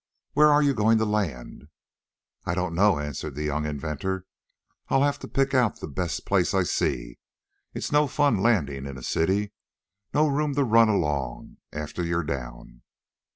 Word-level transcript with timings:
Where 0.33 0.49
are 0.51 0.63
you 0.63 0.73
going 0.73 0.97
to 0.97 1.05
land?" 1.05 1.67
"I 2.43 2.55
don't 2.55 2.73
know," 2.73 2.97
answered 2.97 3.35
the 3.35 3.43
young 3.43 3.67
inventor, 3.67 4.25
"I'll 4.87 5.03
have 5.03 5.19
to 5.19 5.27
pick 5.27 5.53
out 5.53 5.79
the 5.79 5.87
best 5.87 6.25
place 6.25 6.55
I 6.55 6.63
see. 6.63 7.19
It's 7.75 7.91
no 7.91 8.07
fun 8.07 8.41
landing 8.41 8.87
in 8.87 8.97
a 8.97 9.03
city. 9.03 9.53
No 10.11 10.27
room 10.27 10.55
to 10.55 10.63
run 10.63 10.89
along, 10.89 11.57
after 11.71 12.03
you're 12.03 12.23
down." 12.23 12.81